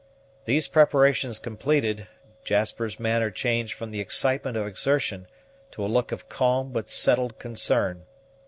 These 0.45 0.67
preparations 0.67 1.37
completed, 1.37 2.07
Jasper's 2.43 2.99
manner 2.99 3.29
changed 3.29 3.75
from 3.75 3.91
the 3.91 3.99
excitement 3.99 4.57
of 4.57 4.65
exertion 4.65 5.27
to 5.73 5.85
a 5.85 5.85
look 5.85 6.11
of 6.11 6.27
calm 6.27 6.71
but 6.71 6.89
settled 6.89 7.37
concern. 7.37 8.07